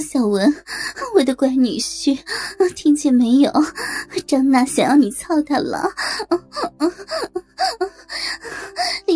[0.00, 0.54] 小文，
[1.14, 2.18] 我的乖女婿，
[2.74, 3.52] 听见没有？
[4.26, 5.90] 张娜想要你操她了。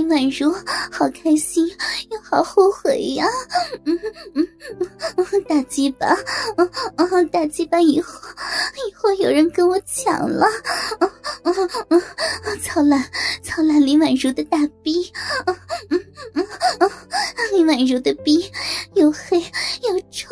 [0.09, 0.51] 婉如
[0.91, 1.69] 好开心
[2.11, 3.27] 又好后悔呀！
[3.85, 3.99] 嗯
[4.35, 4.49] 嗯
[5.17, 6.17] 嗯，大鸡巴，
[7.31, 8.19] 大鸡巴以后
[8.89, 10.47] 以后有人跟我抢了，
[11.01, 11.11] 嗯
[11.45, 12.03] 嗯嗯
[12.61, 13.03] 操烂
[13.43, 15.11] 操烂林婉如的大逼，
[15.47, 15.57] 嗯
[15.91, 16.05] 嗯
[16.81, 16.91] 嗯
[17.53, 18.51] 林婉如的逼
[18.95, 20.29] 又黑又臭，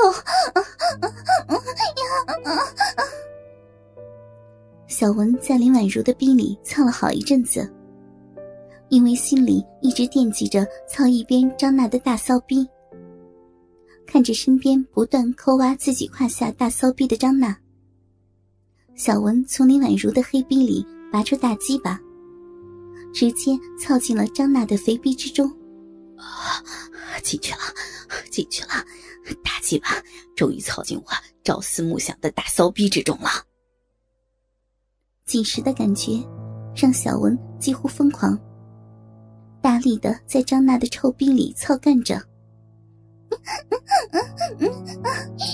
[4.87, 7.71] 小文在林婉如的逼里蹭了好一阵子。
[8.89, 12.67] 因为心里一直惦记着操一边张娜的大骚逼，
[14.07, 17.57] 看着身边不断抠挖自己胯下大骚逼的张娜，
[18.95, 22.01] 小文从林婉如的黑逼里拔出大鸡巴，
[23.13, 25.51] 直接操进了张娜的肥逼之中。
[26.17, 26.63] 啊，
[27.23, 27.59] 进去了，
[28.31, 28.71] 进去了，
[29.43, 29.89] 大鸡巴
[30.37, 31.11] 终于操进我
[31.43, 33.29] 朝思暮想的大骚逼之中了。
[35.27, 36.23] 紧实的感觉
[36.75, 38.39] 让小文几乎疯狂。
[39.67, 42.15] 大力的在张娜的臭逼里操干着，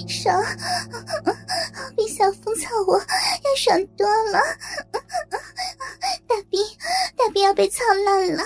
[0.07, 0.45] 爽，
[1.97, 4.39] 比小风操我要爽多了。
[6.29, 6.59] 大逼，
[7.17, 8.45] 大逼要被操烂了，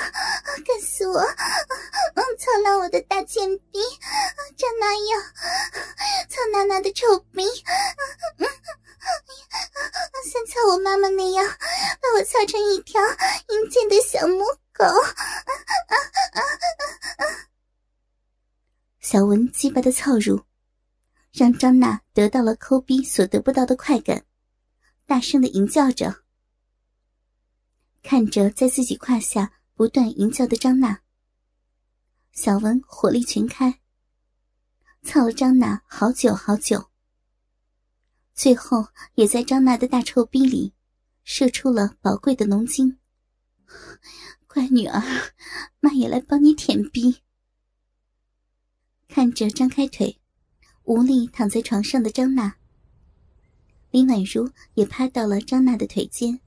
[0.64, 1.20] 干死我！
[2.38, 3.80] 操烂我的大贱逼，
[4.56, 5.20] 张娜要
[6.28, 7.44] 操娜娜的臭逼，
[10.30, 13.02] 像操我妈妈那样把我操成一条
[13.48, 14.44] 阴间的小母
[14.76, 14.84] 狗。
[19.00, 20.44] 小文鸡巴的操入，
[21.32, 24.26] 让张娜得到了抠逼所得不到的快感，
[25.06, 26.24] 大声的吟叫着。
[28.02, 31.00] 看着在自己胯下不断吟叫的张娜，
[32.32, 33.80] 小文火力全开，
[35.02, 36.90] 操了张娜好久好久，
[38.34, 40.74] 最后也在张娜的大臭逼里
[41.24, 42.98] 射出了宝贵的浓精。
[44.56, 45.02] 乖女儿，
[45.80, 47.18] 妈也来帮你舔逼。
[49.06, 50.18] 看着张开腿，
[50.84, 52.56] 无力躺在床上的张娜，
[53.90, 56.40] 林婉如也趴到了张娜的腿间，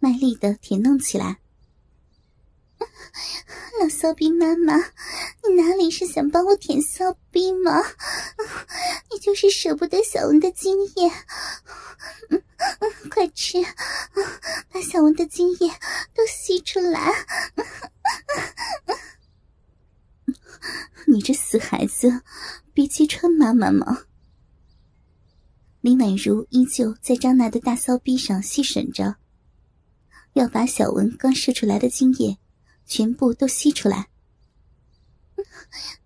[0.00, 1.38] 卖力的舔弄起来。
[3.80, 7.82] 老骚逼妈妈，你哪里是想帮我舔骚逼吗？
[9.10, 11.10] 你就是舍不得小文的精液。
[13.10, 13.58] 快吃，
[14.70, 15.68] 把小文的精液
[16.14, 17.12] 都吸出来。
[21.06, 22.22] 你这死孩子，
[22.72, 24.04] 别揭穿妈妈吗？
[25.82, 29.16] 林婉如依旧在张娜的大骚逼上细吮着，
[30.32, 32.38] 要把小文刚射出来的精液
[32.86, 34.08] 全部都吸出来。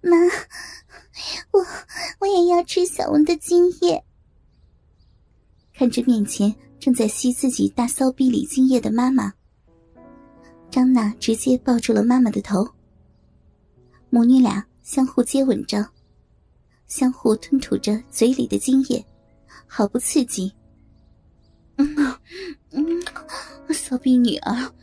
[0.00, 0.16] 妈，
[1.50, 1.66] 我
[2.20, 4.04] 我也要吃小文的精液。
[5.74, 9.32] 看着面前正在吸自己大骚逼里精液的妈妈，
[10.70, 12.68] 张娜直接抱住了妈妈的头，
[14.10, 15.86] 母女俩相互接吻着，
[16.86, 19.04] 相互吞吐着嘴里的精液，
[19.66, 20.52] 好不刺激。
[21.76, 22.18] 嗯
[22.70, 23.02] 嗯，
[23.72, 24.74] 骚逼女儿，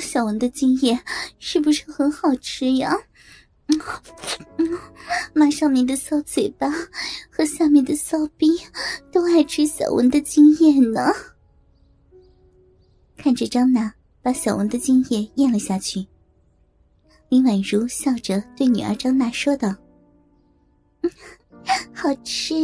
[0.00, 0.98] 小文的精液
[1.38, 2.96] 是不是很好吃呀？
[3.66, 3.80] 嗯
[4.56, 4.78] 嗯，
[5.34, 6.70] 妈上面的骚嘴巴
[7.30, 8.46] 和下面的骚逼
[9.12, 11.12] 都爱吃小文的精液呢。
[13.16, 13.92] 看着张娜
[14.22, 16.06] 把小文的精液咽了下去，
[17.28, 19.74] 林婉如笑着对女儿张娜说道
[21.92, 22.54] ：“好吃，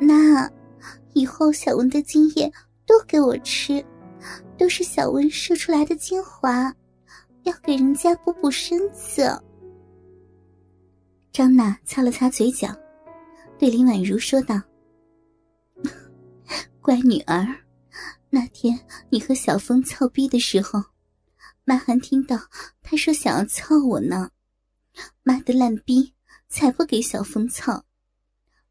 [0.00, 0.50] 那
[1.12, 2.50] 以后小文的精液
[2.86, 3.84] 都给我吃，
[4.58, 6.74] 都是小文射出来的精华，
[7.44, 9.42] 要给人家补补身子。”
[11.32, 12.74] 张娜擦了擦嘴角，
[13.58, 14.60] 对林婉如说道
[16.80, 17.46] ：“乖女儿，
[18.30, 18.78] 那天
[19.10, 20.82] 你和小峰操逼的时候，
[21.64, 22.38] 妈还听到
[22.82, 24.30] 他说想要操我呢。
[25.22, 26.14] 妈的烂逼
[26.48, 27.84] 才不给小峰操，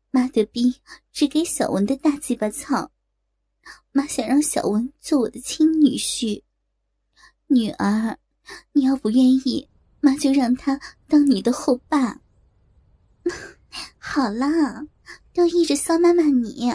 [0.10, 0.76] 妈的逼
[1.12, 2.90] 只给小文的大鸡巴操。
[3.92, 6.44] 妈想让小文做我的亲女婿。
[7.48, 8.18] 女儿，
[8.74, 9.70] 你要不愿意，
[10.02, 12.20] 妈就让他当你的后爸。
[13.98, 14.86] ”好了，
[15.34, 16.74] 都依着骚妈妈你，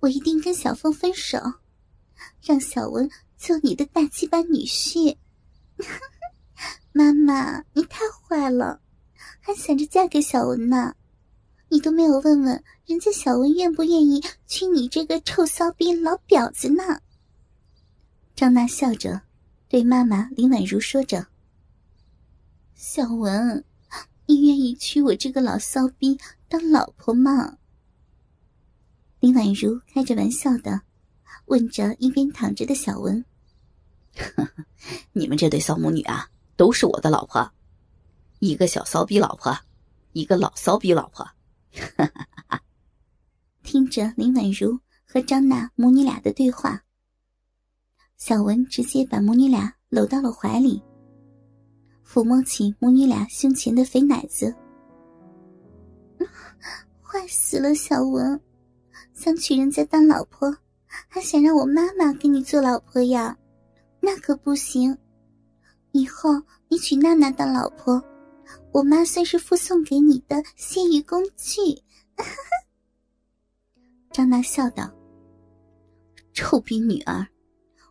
[0.00, 1.38] 我一定跟小凤分手，
[2.42, 5.16] 让小文做你的大鸡巴女婿。
[6.92, 8.80] 妈妈，你太坏了，
[9.40, 10.94] 还想着嫁给小文呢？
[11.68, 17.00] 你都没有问问人家小文愿不愿意娶你这个臭骚逼老婊子呢？
[18.34, 19.22] 张娜笑着
[19.68, 21.26] 对妈妈林婉如说着
[22.74, 23.64] ：“小文。”
[24.28, 26.18] 你愿意娶我这个老骚逼
[26.48, 27.58] 当老婆吗？
[29.20, 30.82] 林婉如开着玩笑的
[31.44, 33.24] 问着一边躺着的小文
[35.14, 37.52] ：“你们这对骚母女啊，都是我的老婆，
[38.40, 39.56] 一个小骚逼老婆，
[40.12, 41.30] 一个老骚逼老婆。”
[41.96, 42.10] 哈
[43.62, 46.82] 听着林婉如和张娜母女俩的对话，
[48.16, 50.82] 小文直接把母女俩搂到了怀里。
[52.06, 54.54] 抚摸起母女俩胸前的肥奶子，
[57.02, 57.74] 坏死了！
[57.74, 58.40] 小文，
[59.12, 60.56] 想娶人家当老婆，
[61.08, 63.36] 还想让我妈妈给你做老婆呀？
[64.00, 64.96] 那可不行！
[65.90, 66.30] 以后
[66.68, 68.00] 你娶娜娜当老婆，
[68.76, 71.82] 我妈算是附送给你的泄欲工具。
[74.12, 74.92] 张娜笑道
[76.34, 77.26] ：“臭逼女儿，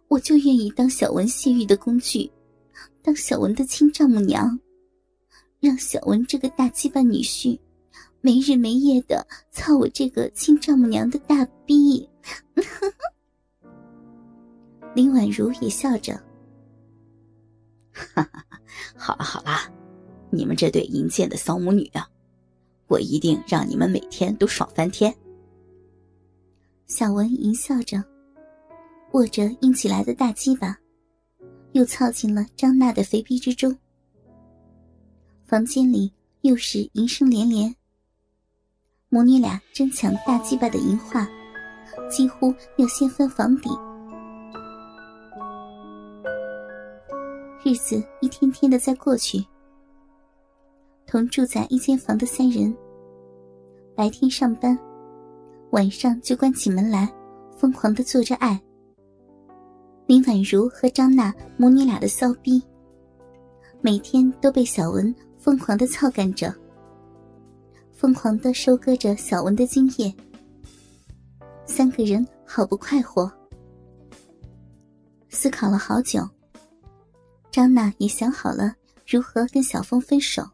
[0.08, 2.32] 我就愿意当小文泄欲的工具。”
[3.02, 4.60] 当小文的亲丈母娘，
[5.60, 7.60] 让小文这个大鸡巴女婿
[8.22, 12.08] 没日没夜的操我这个亲丈母娘的大逼。
[14.94, 16.14] 林婉如也笑着
[17.90, 18.46] ：“哈哈，
[18.96, 19.52] 好了好了，
[20.36, 22.08] 你们这对淫贱的骚母女啊，
[22.88, 25.14] 我一定让你们每天都爽翻天。”
[26.88, 28.04] 小文淫笑着，
[29.14, 30.78] 握着硬起来的大鸡巴。
[31.74, 33.78] 又操进了张娜的肥逼之中。
[35.46, 36.10] 房间里
[36.40, 37.76] 又是淫声连连，
[39.10, 41.28] 母女俩争抢大鸡巴的淫话，
[42.10, 43.70] 几乎要掀翻房顶。
[47.62, 49.46] 日子一天天的在过去，
[51.16, 52.76] 同住在一间房的三人，
[53.96, 54.78] 白天上班，
[55.72, 57.10] 晚上就关起门来，
[57.56, 58.62] 疯狂的做着爱。
[60.08, 62.62] 林婉如和张娜母女俩的骚逼，
[63.80, 66.54] 每天都被小文疯狂的操干着，
[67.94, 70.14] 疯狂的收割着小文的精液。
[71.66, 73.32] 三个人好不快活。
[75.30, 76.28] 思考了好久，
[77.52, 78.76] 张娜也想好了
[79.08, 80.46] 如何跟小峰分手。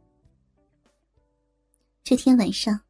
[2.04, 2.82] 这天晚上，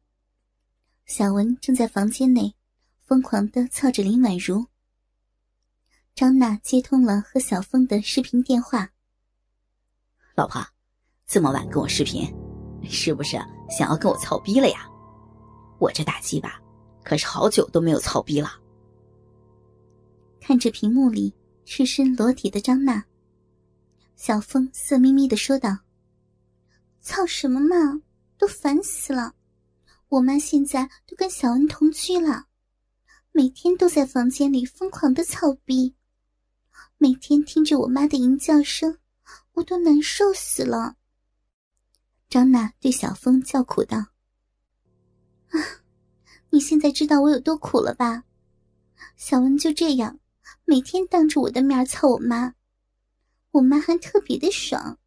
[1.04, 2.54] 小文正在房间内
[3.02, 4.64] 疯狂的操着林婉如。
[6.14, 8.90] 张娜接通了和小峰的视频电话。
[10.34, 10.66] 老婆，
[11.26, 12.26] 这么晚跟我视频，
[12.88, 13.36] 是不是
[13.68, 14.88] 想要跟我操逼了呀？
[15.78, 16.58] 我这大鸡巴
[17.04, 18.58] 可是好久都没有操逼了。
[20.40, 21.32] 看着屏幕里
[21.66, 23.04] 赤身裸体的张娜，
[24.16, 25.78] 小峰色眯眯的说道
[27.02, 28.00] ：“操什么嘛，
[28.42, 29.36] 都烦死了！
[30.08, 32.46] 我妈现在都跟小恩同居了，
[33.30, 35.94] 每天都在房间里疯狂的操逼。”
[36.98, 38.98] 每天听着我妈的淫叫声，
[39.52, 40.96] 我都难受死了。
[42.28, 43.96] 张娜对小峰叫苦道
[45.50, 45.58] ：“啊，
[46.50, 48.24] 你现在知道我有多苦了吧？
[49.16, 50.18] 小恩就这样，
[50.64, 52.54] 每天当着我的面操我妈，
[53.52, 54.98] 我妈还特别的爽。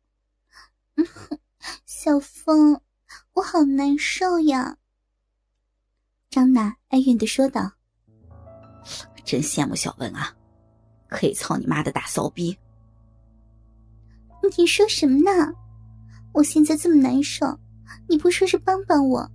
[1.85, 2.79] 小峰，
[3.35, 4.75] 我好难受呀。”
[6.31, 7.71] 张娜哀怨的说道
[9.23, 10.35] ：“真羡慕小文啊。”
[11.07, 12.57] 可以操你妈的大骚逼！
[14.57, 15.53] 你说什么呢？
[16.33, 17.57] 我现在这么难受，
[18.09, 19.25] 你不说是帮帮我，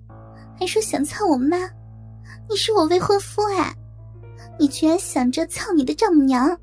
[0.59, 1.57] 还说想操我妈？
[2.51, 3.75] 你是我未婚夫哎！
[4.59, 6.55] 你居然想着操你的丈母娘！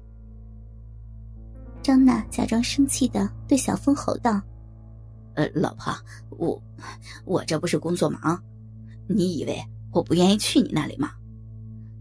[1.81, 4.39] 张娜假装生气的对小峰吼道
[5.37, 5.93] ：“呃，老婆，
[6.31, 6.59] 我
[7.23, 8.43] 我这不是工作忙，
[9.07, 11.11] 你以为我不愿意去你那里吗？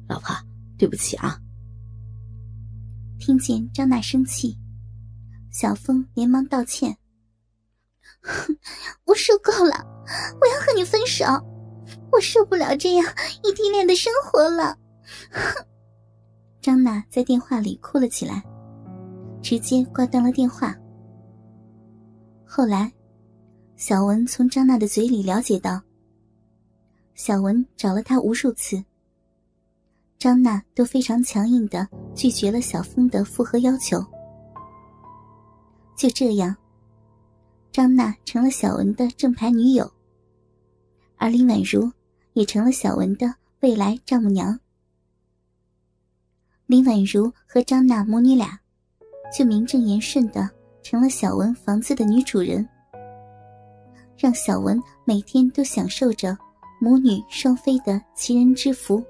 [0.08, 0.34] 老婆，
[0.78, 1.38] 对不起啊。”
[3.20, 4.56] 听见张娜生气，
[5.50, 6.96] 小峰连忙道歉
[8.24, 8.56] ：“哼
[9.04, 9.84] 我受够了，
[10.40, 11.26] 我要和你分手，
[12.10, 13.04] 我受不了这样
[13.44, 14.78] 异地恋的生活了。”
[15.30, 15.66] 哼
[16.62, 18.42] 张娜在电话里哭了起来，
[19.42, 20.74] 直接挂断了电话。
[22.46, 22.90] 后来，
[23.76, 25.78] 小文从张娜的嘴里了解到，
[27.14, 28.82] 小文找了他无数次。
[30.18, 34.02] 张娜都非常强硬的拒绝了小峰的复合要求。
[35.94, 36.56] 就这样，
[37.70, 39.90] 张娜成了小文的正牌女友，
[41.16, 41.92] 而林婉如
[42.32, 44.58] 也成了小文的未来丈母娘。
[46.64, 48.58] 林婉如和张娜母女俩
[49.36, 50.48] 就名正言顺的
[50.82, 52.66] 成了小文房子的女主人，
[54.16, 56.36] 让小文每天都享受着
[56.80, 59.02] 母女双飞的奇人之福。